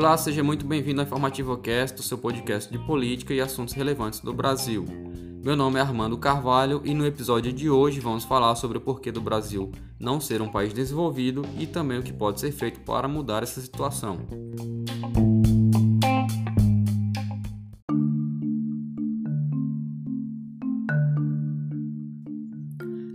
[0.00, 4.20] Olá, seja muito bem-vindo ao Informativo Cast, o seu podcast de política e assuntos relevantes
[4.20, 4.86] do Brasil.
[5.44, 9.12] Meu nome é Armando Carvalho e no episódio de hoje vamos falar sobre o porquê
[9.12, 13.06] do Brasil não ser um país desenvolvido e também o que pode ser feito para
[13.06, 14.20] mudar essa situação.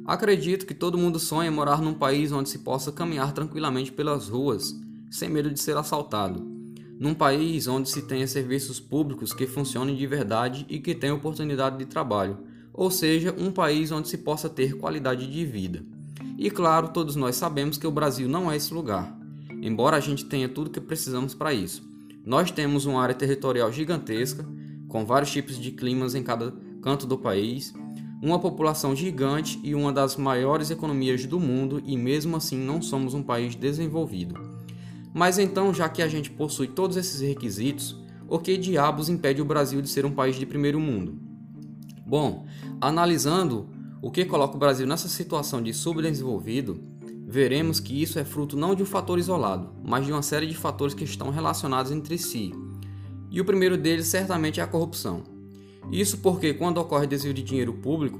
[0.05, 4.79] Acredito que todo mundo sonha morar num país onde se possa caminhar tranquilamente pelas ruas,
[5.09, 6.54] sem medo de ser assaltado.
[6.99, 11.77] Num país onde se tenha serviços públicos que funcionem de verdade e que tenham oportunidade
[11.77, 12.37] de trabalho,
[12.73, 15.83] ou seja, um país onde se possa ter qualidade de vida.
[16.37, 19.17] E claro, todos nós sabemos que o Brasil não é esse lugar,
[19.61, 21.83] embora a gente tenha tudo que precisamos para isso.
[22.25, 24.45] Nós temos uma área territorial gigantesca,
[24.87, 27.73] com vários tipos de climas em cada canto do país
[28.21, 33.13] uma população gigante e uma das maiores economias do mundo, e mesmo assim não somos
[33.13, 34.33] um país desenvolvido.
[35.15, 39.45] Mas então, já que a gente possui todos esses requisitos, o que diabos impede o
[39.45, 41.17] Brasil de ser um país de primeiro mundo?
[42.05, 42.45] Bom,
[42.81, 43.69] analisando
[44.01, 46.83] o que coloca o Brasil nessa situação de subdesenvolvido,
[47.25, 50.57] veremos que isso é fruto não de um fator isolado, mas de uma série de
[50.57, 52.51] fatores que estão relacionados entre si.
[53.31, 55.23] E o primeiro deles certamente é a corrupção.
[55.89, 58.19] Isso porque, quando ocorre desvio de dinheiro público,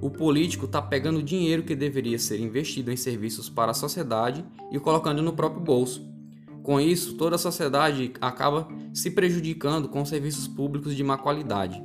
[0.00, 4.78] o político está pegando dinheiro que deveria ser investido em serviços para a sociedade e
[4.78, 6.14] colocando no próprio bolso.
[6.66, 11.80] Com isso, toda a sociedade acaba se prejudicando com serviços públicos de má qualidade.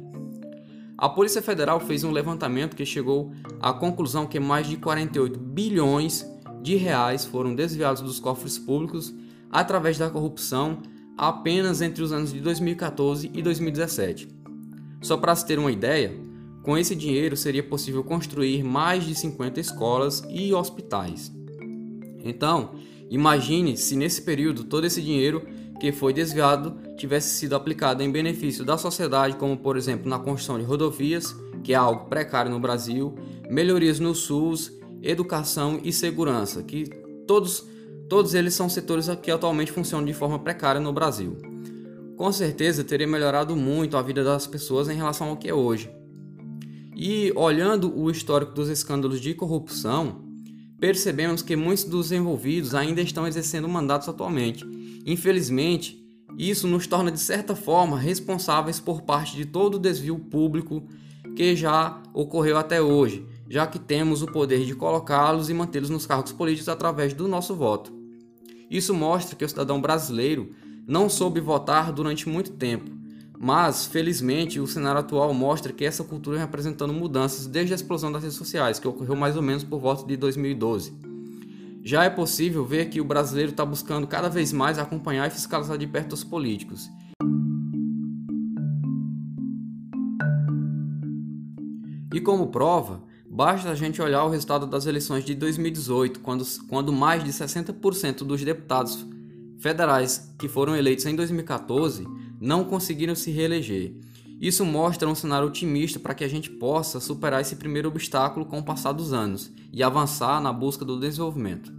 [0.98, 6.26] A Polícia Federal fez um levantamento que chegou à conclusão que mais de 48 bilhões
[6.64, 9.14] de reais foram desviados dos cofres públicos
[9.52, 10.80] através da corrupção
[11.16, 14.30] apenas entre os anos de 2014 e 2017.
[15.00, 16.12] Só para se ter uma ideia,
[16.64, 21.32] com esse dinheiro seria possível construir mais de 50 escolas e hospitais.
[22.24, 22.72] Então,
[23.12, 25.46] imagine se nesse período todo esse dinheiro
[25.80, 30.58] que foi desviado tivesse sido aplicado em benefício da sociedade, como por exemplo na construção
[30.58, 33.14] de rodovias, que é algo precário no Brasil,
[33.50, 34.72] melhorias no SUS,
[35.04, 36.90] educação e segurança, que
[37.28, 37.68] todos,
[38.10, 41.52] todos eles são setores que atualmente funcionam de forma precária no Brasil
[42.22, 45.90] com certeza teria melhorado muito a vida das pessoas em relação ao que é hoje.
[46.96, 50.22] E olhando o histórico dos escândalos de corrupção,
[50.82, 54.66] percebemos que muitos dos envolvidos ainda estão exercendo mandatos atualmente.
[55.06, 56.04] Infelizmente,
[56.36, 60.84] isso nos torna de certa forma responsáveis por parte de todo o desvio público
[61.36, 66.08] que já ocorreu até hoje, já que temos o poder de colocá-los e mantê-los nos
[66.08, 67.94] cargos políticos através do nosso voto.
[68.68, 70.52] Isso mostra que o cidadão brasileiro
[70.88, 72.90] não soube votar durante muito tempo,
[73.44, 78.12] mas felizmente o cenário atual mostra que essa cultura vem apresentando mudanças desde a explosão
[78.12, 80.94] das redes sociais, que ocorreu mais ou menos por volta de 2012.
[81.84, 85.76] Já é possível ver que o brasileiro está buscando cada vez mais acompanhar e fiscalizar
[85.76, 86.88] de perto os políticos.
[92.14, 96.94] E como prova, basta a gente olhar o resultado das eleições de 2018, quando, quando
[96.94, 99.04] mais de 60% dos deputados
[99.58, 103.94] federais que foram eleitos em 2014 não conseguiram se reeleger.
[104.42, 108.58] Isso mostra um cenário otimista para que a gente possa superar esse primeiro obstáculo com
[108.58, 111.72] o passar dos anos e avançar na busca do desenvolvimento.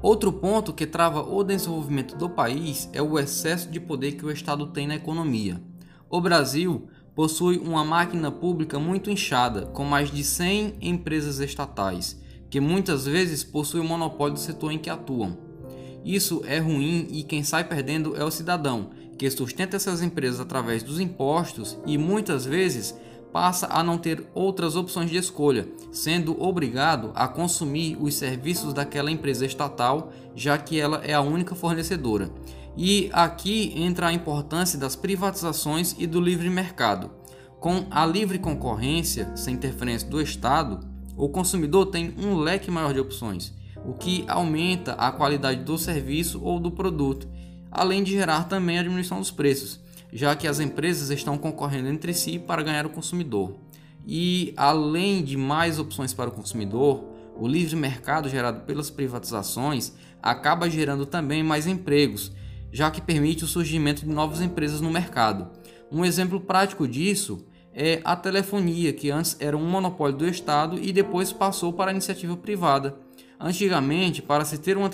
[0.00, 4.30] Outro ponto que trava o desenvolvimento do país é o excesso de poder que o
[4.30, 5.60] Estado tem na economia.
[6.08, 12.18] O Brasil possui uma máquina pública muito inchada, com mais de 100 empresas estatais,
[12.50, 15.36] que muitas vezes possuem o monopólio do setor em que atuam.
[16.04, 20.82] Isso é ruim e quem sai perdendo é o cidadão, que sustenta essas empresas através
[20.82, 22.94] dos impostos e muitas vezes
[23.32, 29.10] passa a não ter outras opções de escolha, sendo obrigado a consumir os serviços daquela
[29.10, 32.30] empresa estatal, já que ela é a única fornecedora.
[32.76, 37.10] E aqui entra a importância das privatizações e do livre mercado.
[37.58, 40.78] Com a livre concorrência, sem interferência do Estado,
[41.18, 43.52] o consumidor tem um leque maior de opções,
[43.84, 47.28] o que aumenta a qualidade do serviço ou do produto,
[47.70, 49.80] além de gerar também a diminuição dos preços,
[50.12, 53.56] já que as empresas estão concorrendo entre si para ganhar o consumidor.
[54.06, 57.04] E além de mais opções para o consumidor,
[57.36, 59.92] o livre mercado gerado pelas privatizações
[60.22, 62.32] acaba gerando também mais empregos
[62.72, 65.48] já que permite o surgimento de novas empresas no mercado.
[65.90, 67.44] Um exemplo prático disso
[67.74, 71.92] é a telefonia, que antes era um monopólio do Estado e depois passou para a
[71.92, 72.96] iniciativa privada.
[73.40, 74.90] Antigamente, para se ter uma,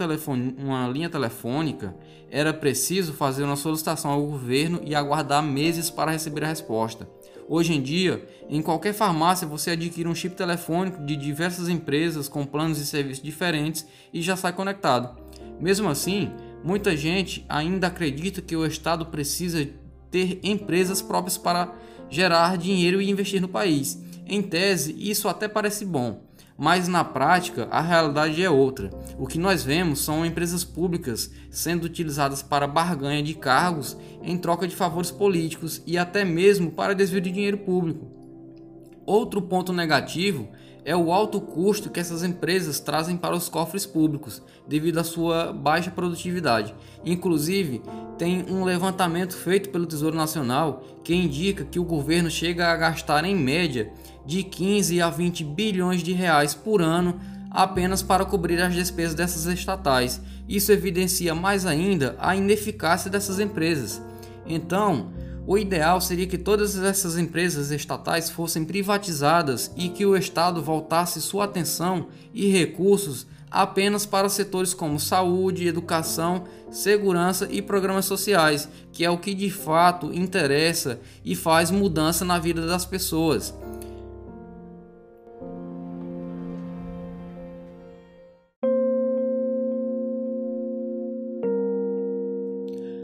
[0.59, 1.97] uma, linha telefônica,
[2.31, 7.09] era preciso fazer uma solicitação ao governo e aguardar meses para receber a resposta.
[7.49, 12.45] Hoje em dia, em qualquer farmácia você adquire um chip telefônico de diversas empresas com
[12.45, 15.19] planos e serviços diferentes e já sai conectado.
[15.59, 16.31] Mesmo assim,
[16.63, 19.67] muita gente ainda acredita que o Estado precisa
[20.11, 21.73] ter empresas próprias para
[22.15, 24.01] gerar dinheiro e investir no país.
[24.25, 26.23] Em tese, isso até parece bom,
[26.57, 28.89] mas na prática a realidade é outra.
[29.19, 34.69] O que nós vemos são empresas públicas sendo utilizadas para barganha de cargos em troca
[34.69, 38.07] de favores políticos e até mesmo para desvio de dinheiro público.
[39.05, 40.49] Outro ponto negativo
[40.85, 45.53] é o alto custo que essas empresas trazem para os cofres públicos, devido à sua
[45.53, 46.75] baixa produtividade.
[47.05, 47.83] Inclusive,
[48.19, 53.25] tem um levantamento feito pelo Tesouro Nacional que indica que o governo chega a gastar
[53.25, 53.93] em média
[54.27, 57.19] de 15 a 20 bilhões de reais por ano
[57.51, 60.21] apenas para cobrir as despesas dessas estatais.
[60.49, 64.03] Isso evidencia mais ainda a ineficácia dessas empresas.
[64.47, 65.11] Então,
[65.47, 71.21] o ideal seria que todas essas empresas estatais fossem privatizadas e que o Estado voltasse
[71.21, 79.05] sua atenção e recursos apenas para setores como saúde, educação, segurança e programas sociais, que
[79.05, 83.55] é o que de fato interessa e faz mudança na vida das pessoas.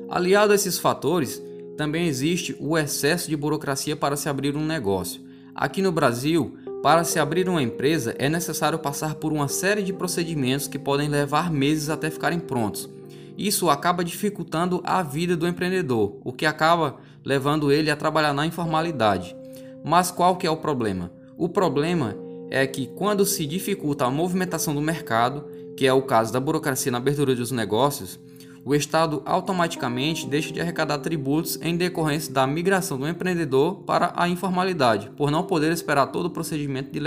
[0.08, 1.40] Aliado a esses fatores,
[1.80, 5.22] também existe o excesso de burocracia para se abrir um negócio.
[5.54, 9.90] Aqui no Brasil, para se abrir uma empresa é necessário passar por uma série de
[9.90, 12.86] procedimentos que podem levar meses até ficarem prontos.
[13.34, 18.44] Isso acaba dificultando a vida do empreendedor, o que acaba levando ele a trabalhar na
[18.44, 19.34] informalidade.
[19.82, 21.10] Mas qual que é o problema?
[21.34, 22.14] O problema
[22.50, 25.46] é que quando se dificulta a movimentação do mercado,
[25.78, 28.20] que é o caso da burocracia na abertura dos negócios,
[28.64, 34.28] o Estado automaticamente deixa de arrecadar tributos em decorrência da migração do empreendedor para a
[34.28, 37.00] informalidade, por não poder esperar todo o procedimento de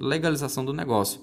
[0.00, 1.20] legalização do negócio.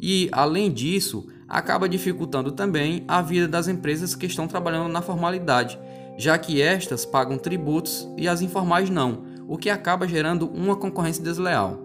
[0.00, 5.78] E, além disso, acaba dificultando também a vida das empresas que estão trabalhando na formalidade,
[6.16, 11.22] já que estas pagam tributos e as informais não, o que acaba gerando uma concorrência
[11.22, 11.83] desleal.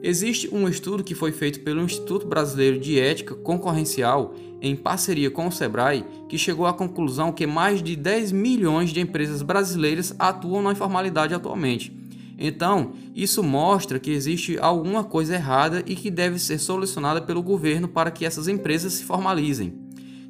[0.00, 5.48] Existe um estudo que foi feito pelo Instituto Brasileiro de Ética Concorrencial em parceria com
[5.48, 10.62] o Sebrae, que chegou à conclusão que mais de 10 milhões de empresas brasileiras atuam
[10.62, 11.92] na informalidade atualmente.
[12.38, 17.88] Então, isso mostra que existe alguma coisa errada e que deve ser solucionada pelo governo
[17.88, 19.74] para que essas empresas se formalizem.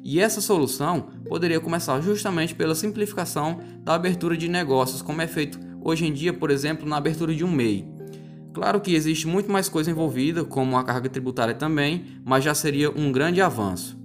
[0.03, 5.59] E essa solução poderia começar justamente pela simplificação da abertura de negócios, como é feito
[5.81, 7.98] hoje em dia, por exemplo, na abertura de um MEI.
[8.59, 12.91] Claro que existe muito mais coisa envolvida, como a carga tributária também, mas já seria
[12.91, 13.97] um grande avanço.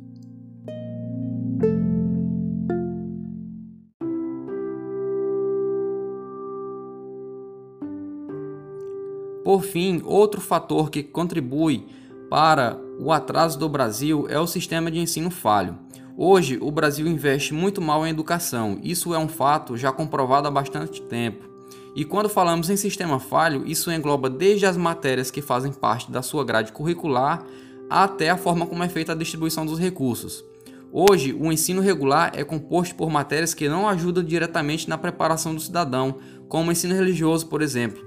[9.42, 11.88] Por fim, outro fator que contribui
[12.30, 15.76] para o atraso do Brasil é o sistema de ensino falho.
[16.16, 20.50] Hoje, o Brasil investe muito mal em educação, isso é um fato já comprovado há
[20.52, 21.53] bastante tempo.
[21.94, 26.22] E quando falamos em sistema falho, isso engloba desde as matérias que fazem parte da
[26.22, 27.44] sua grade curricular
[27.88, 30.44] até a forma como é feita a distribuição dos recursos.
[30.92, 35.60] Hoje, o ensino regular é composto por matérias que não ajudam diretamente na preparação do
[35.60, 38.02] cidadão, como o ensino religioso, por exemplo.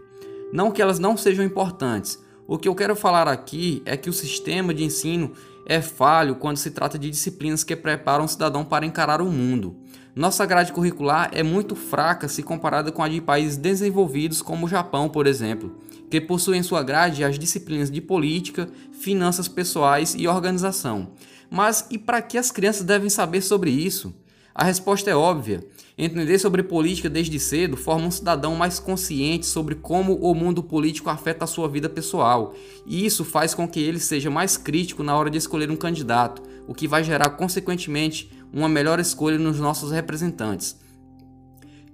[0.51, 2.21] Não que elas não sejam importantes.
[2.47, 5.33] O que eu quero falar aqui é que o sistema de ensino
[5.65, 9.75] é falho quando se trata de disciplinas que preparam o cidadão para encarar o mundo.
[10.17, 14.67] Nossa grade curricular é muito fraca se comparada com a de países desenvolvidos como o
[14.67, 15.75] Japão, por exemplo,
[16.09, 21.11] que possuem em sua grade as disciplinas de política, finanças pessoais e organização.
[21.51, 24.11] Mas e para que as crianças devem saber sobre isso?
[24.55, 25.63] A resposta é óbvia.
[25.95, 31.11] Entender sobre política desde cedo forma um cidadão mais consciente sobre como o mundo político
[31.11, 32.55] afeta a sua vida pessoal,
[32.87, 36.41] e isso faz com que ele seja mais crítico na hora de escolher um candidato,
[36.67, 40.77] o que vai gerar, consequentemente, uma melhor escolha nos nossos representantes.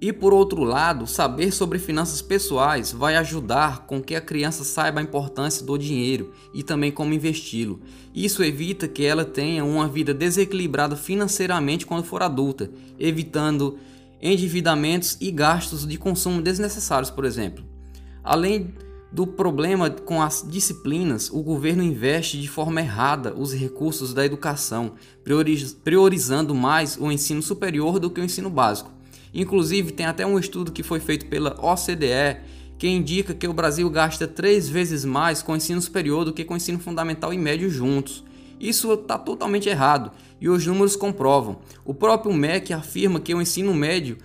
[0.06, 5.00] E por outro lado, saber sobre finanças pessoais vai ajudar com que a criança saiba
[5.00, 7.80] a importância do dinheiro e também como investi-lo.
[8.14, 12.70] Isso evita que ela tenha uma vida desequilibrada financeiramente quando for adulta,
[13.00, 13.80] evitando
[14.22, 17.64] endividamentos e gastos de consumo desnecessários, por exemplo.
[18.22, 18.74] Além
[19.14, 24.94] do problema com as disciplinas, o governo investe de forma errada os recursos da educação,
[25.84, 28.92] priorizando mais o ensino superior do que o ensino básico.
[29.32, 32.42] Inclusive, tem até um estudo que foi feito pela OCDE
[32.80, 36.44] que indica que o Brasil gasta três vezes mais com o ensino superior do que
[36.44, 38.24] com o ensino fundamental e médio juntos.
[38.60, 41.60] Isso está totalmente errado e os números comprovam.
[41.86, 44.18] O próprio MEC afirma que o ensino médio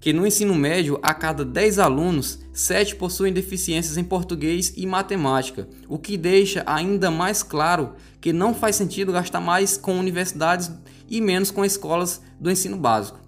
[0.00, 5.68] que no ensino médio, a cada 10 alunos, 7 possuem deficiências em português e matemática,
[5.86, 10.70] o que deixa ainda mais claro que não faz sentido gastar mais com universidades
[11.08, 13.20] e menos com escolas do ensino básico.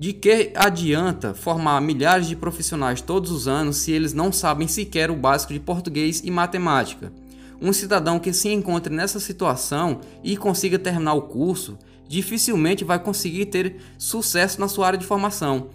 [0.00, 5.10] De que adianta formar milhares de profissionais todos os anos se eles não sabem sequer
[5.10, 7.12] o básico de português e matemática?
[7.60, 11.76] Um cidadão que se encontre nessa situação e consiga terminar o curso
[12.08, 15.68] dificilmente vai conseguir ter sucesso na sua área de formação.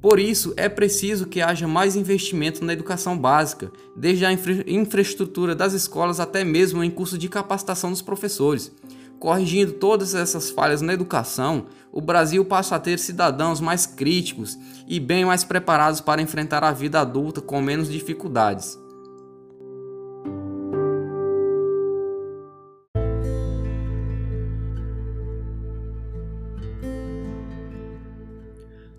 [0.00, 5.54] Por isso, é preciso que haja mais investimento na educação básica, desde a infra infraestrutura
[5.54, 8.70] das escolas até mesmo em curso de capacitação dos professores.
[9.18, 15.00] Corrigindo todas essas falhas na educação, o Brasil passa a ter cidadãos mais críticos e
[15.00, 18.78] bem mais preparados para enfrentar a vida adulta com menos dificuldades.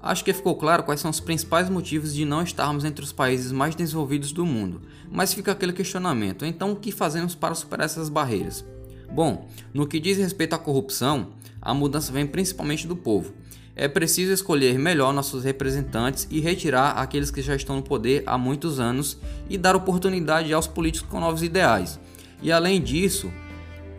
[0.08, 3.52] Acho que ficou claro quais são os principais motivos de não estarmos entre os países
[3.52, 8.08] mais desenvolvidos do mundo, mas fica aquele questionamento: então o que fazemos para superar essas
[8.08, 8.64] barreiras?
[9.12, 13.34] Bom, no que diz respeito à corrupção, a mudança vem principalmente do povo.
[13.76, 18.38] É preciso escolher melhor nossos representantes e retirar aqueles que já estão no poder há
[18.38, 19.18] muitos anos
[19.50, 22.00] e dar oportunidade aos políticos com novos ideais.
[22.42, 23.30] E além disso,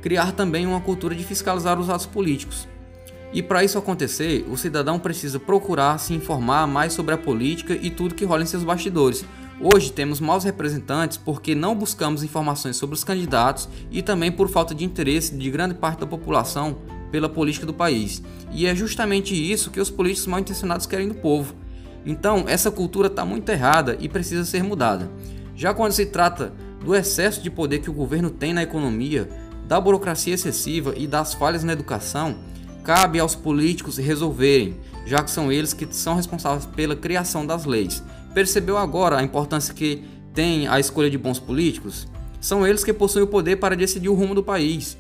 [0.00, 2.66] criar também uma cultura de fiscalizar os atos políticos.
[3.32, 7.90] E para isso acontecer, o cidadão precisa procurar se informar mais sobre a política e
[7.90, 9.25] tudo que rola em seus bastidores.
[9.61, 14.75] Hoje temos maus representantes porque não buscamos informações sobre os candidatos e também por falta
[14.75, 16.78] de interesse de grande parte da população
[17.11, 18.23] pela política do país.
[18.50, 21.54] E é justamente isso que os políticos mal intencionados querem do povo.
[22.06, 25.11] Então, essa cultura está muito errada e precisa ser mudada.
[25.54, 29.28] Já quando se trata do excesso de poder que o governo tem na economia,
[29.66, 32.38] da burocracia excessiva e das falhas na educação,
[32.88, 38.02] cabe aos políticos resolverem, já que são eles que são responsáveis pela criação das leis.
[38.33, 42.09] Percebeu agora a importância que tem a escolha de bons políticos?
[42.40, 44.97] São eles que possuem o poder para decidir o rumo do país.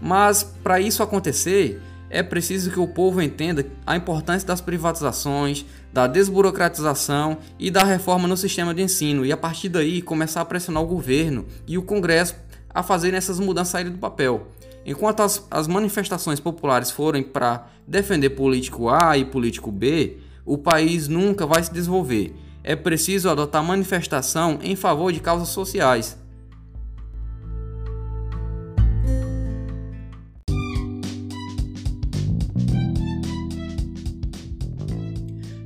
[0.00, 6.06] Mas para isso acontecer, é preciso que o povo entenda a importância das privatizações, da
[6.06, 10.84] desburocratização e da reforma no sistema de ensino e a partir daí começar a pressionar
[10.84, 12.36] o governo e o Congresso
[12.72, 14.46] a fazerem essas mudanças saírem do papel.
[14.84, 21.06] Enquanto as, as manifestações populares forem para defender político A e político B, o país
[21.06, 22.34] nunca vai se desenvolver.
[22.64, 26.18] É preciso adotar manifestação em favor de causas sociais.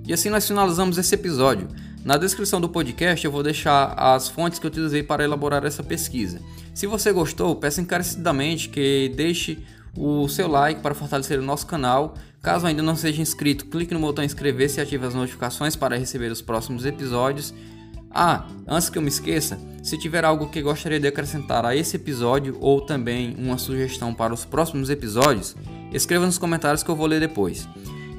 [0.07, 1.69] E assim nós finalizamos esse episódio.
[2.07, 5.83] Na descrição do podcast eu vou deixar as fontes que eu utilizei para elaborar essa
[5.83, 6.41] pesquisa.
[6.73, 9.59] Se você gostou, peço encarecidamente que deixe
[9.97, 12.15] o seu like para fortalecer o nosso canal.
[12.41, 16.31] Caso ainda não seja inscrito, clique no botão inscrever-se e ative as notificações para receber
[16.31, 17.53] os próximos episódios.
[18.09, 21.97] Ah, antes que eu me esqueça, se tiver algo que gostaria de acrescentar a esse
[21.97, 25.57] episódio ou também uma sugestão para os próximos episódios,
[25.93, 27.69] escreva nos comentários que eu vou ler depois.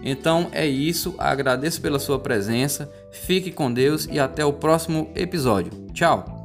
[0.10, 5.70] Então é isso, agradeço pela sua presença, fique com Deus e até o próximo episódio.
[5.94, 6.37] Tchau!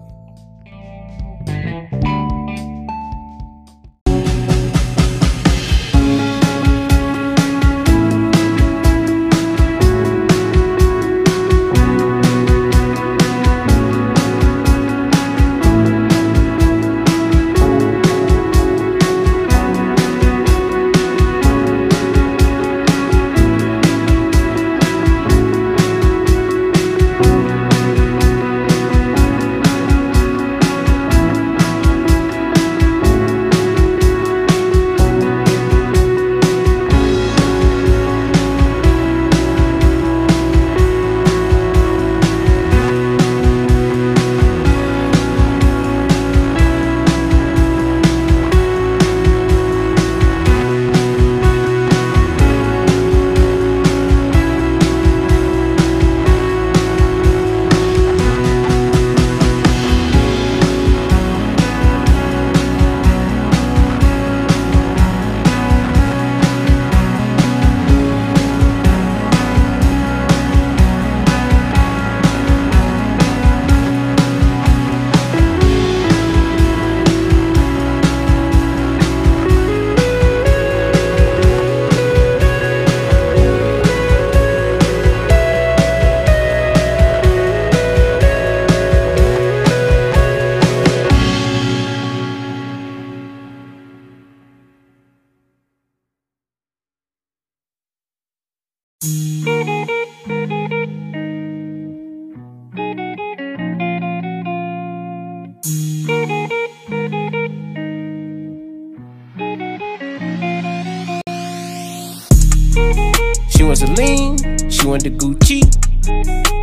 [114.92, 115.64] Want the Gucci.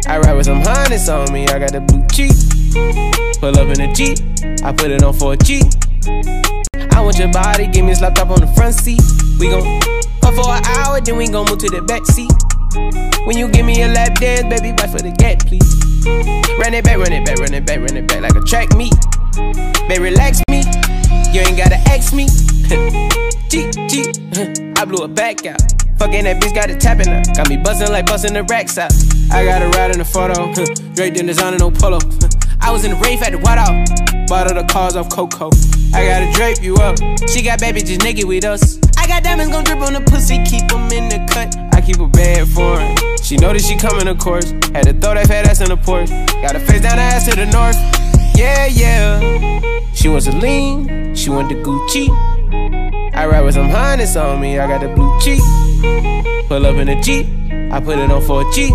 [0.07, 2.29] I ride with some harness on me, I got the blue cheek.
[3.41, 4.21] Pull up in a Jeep,
[4.62, 5.65] I put it on for a G.
[6.93, 9.01] I want your body, give me this laptop on the front seat.
[9.39, 9.65] We gon'
[10.21, 12.29] fuck for an hour, then we gon' move to the back seat.
[13.25, 15.65] When you give me a lap dance, baby, bite for the gap, please.
[16.62, 18.77] Run it back, run it back, run it back, run it back like a track
[18.77, 18.93] meet.
[19.89, 20.62] Baby, relax me,
[21.33, 22.29] you ain't gotta ask me.
[23.50, 24.13] G, G,
[24.77, 25.78] I blew it back out.
[26.00, 27.25] Fucking that bitch got it tapping up.
[27.36, 28.94] Got me buzzing like busting the racks out.
[29.32, 30.48] I got a ride in the photo.
[30.96, 32.00] Drake didn't design no polo.
[32.62, 34.27] I was in the rave at the White Out.
[34.27, 35.50] Bought all the cars off Coco.
[35.94, 36.96] I gotta drape you up.
[37.27, 38.79] She got baby just naked with us.
[38.98, 41.56] I got diamonds gon' drip on the pussy, keep them in the cut.
[41.75, 43.18] I keep a bad for her.
[43.22, 44.51] She know that she coming, of course.
[44.72, 46.10] Had to throw that fat ass in the porch.
[46.10, 47.75] Got her face down the ass to the north.
[48.38, 49.91] Yeah, yeah.
[49.94, 52.38] She wants a lean, she want the Gucci.
[53.20, 55.42] I ride with some harness on me, I got the blue cheek.
[56.48, 57.28] Pull up in a Jeep,
[57.70, 58.72] I put it on for a G.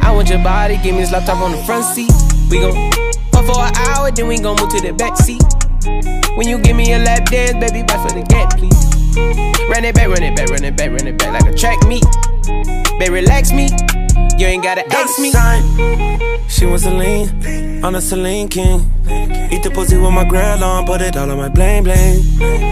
[0.00, 2.10] I want your body, give me this laptop on the front seat.
[2.50, 2.90] We gon'
[3.30, 5.42] fuck for an hour, then we gon' move to the back seat.
[6.38, 8.72] When you give me a lap dance, baby, bite for the gap, please.
[9.68, 11.86] Run it back, run it back, run it back, run it back like a track
[11.86, 12.06] meet.
[12.98, 13.68] Baby, relax me,
[14.38, 15.32] you ain't gotta ask me.
[16.48, 18.80] She wants to lean on a Celine King.
[19.50, 22.20] Eat the pussy with my grill on, put it all on my blame blame.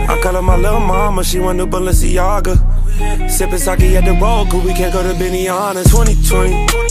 [0.08, 3.30] I call her my little mama, she want new Balenciaga.
[3.30, 5.82] Sipping sake at the road, cause we can't go to Benihana.
[5.84, 6.85] 2020.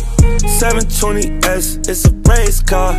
[0.46, 2.94] 720S, it's a race car.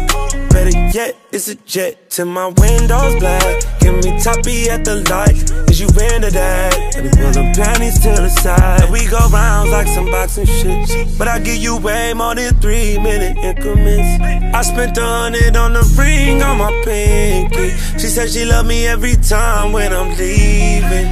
[0.50, 3.62] Better yet, it's a jet till my windows black.
[3.80, 5.36] Give me toppy at the light,
[5.70, 6.96] is you into that?
[6.96, 8.90] And we pulling panties to the side.
[8.90, 11.18] We go rounds like some boxing shit.
[11.18, 14.22] But I give you way more than three minute increments.
[14.54, 17.70] I spent a hundred on the ring on my pinky.
[17.98, 21.06] She said she love me every time when I'm leaving.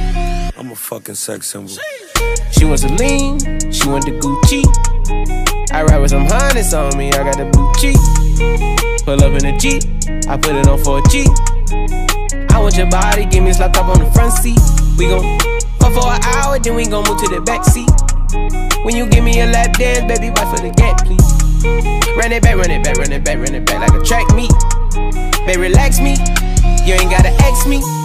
[0.57, 1.73] I'm a fucking sex symbol.
[2.51, 3.39] She wants a lean,
[3.71, 4.94] she want the Gucci.
[5.71, 7.97] I ride with some harness on me, I got the blue cheek.
[9.05, 9.83] Pull up in a Jeep,
[10.27, 11.27] I put it on for a G.
[12.49, 14.57] I want your body, give me this laptop on the front seat.
[14.97, 15.37] We gon'
[15.77, 17.89] fuck for an hour, then we gon' move to the back seat.
[18.83, 21.21] When you give me a lap dance, baby, bite for the gap, please.
[22.17, 24.25] Run it back, run it back, run it back, run it back like a track
[24.33, 24.53] meet.
[25.45, 26.17] Baby, relax me,
[26.85, 28.04] you ain't gotta ask me.